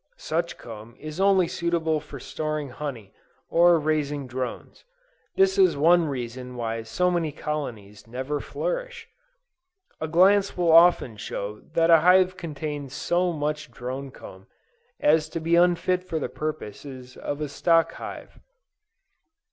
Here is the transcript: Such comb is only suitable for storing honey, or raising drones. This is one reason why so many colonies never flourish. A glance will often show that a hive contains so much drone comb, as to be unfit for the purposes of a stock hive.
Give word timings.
Such 0.17 0.57
comb 0.57 0.95
is 0.97 1.19
only 1.21 1.47
suitable 1.47 1.99
for 1.99 2.19
storing 2.19 2.69
honey, 2.69 3.13
or 3.51 3.77
raising 3.79 4.25
drones. 4.25 4.83
This 5.35 5.59
is 5.59 5.77
one 5.77 6.07
reason 6.07 6.55
why 6.55 6.81
so 6.81 7.11
many 7.11 7.31
colonies 7.31 8.07
never 8.07 8.39
flourish. 8.39 9.07
A 9.99 10.07
glance 10.07 10.57
will 10.57 10.71
often 10.71 11.17
show 11.17 11.59
that 11.73 11.91
a 11.91 11.99
hive 11.99 12.35
contains 12.35 12.95
so 12.95 13.31
much 13.31 13.69
drone 13.69 14.09
comb, 14.09 14.47
as 14.99 15.29
to 15.29 15.39
be 15.39 15.55
unfit 15.55 16.03
for 16.03 16.17
the 16.17 16.29
purposes 16.29 17.15
of 17.15 17.39
a 17.39 17.47
stock 17.47 17.91
hive. 17.93 18.39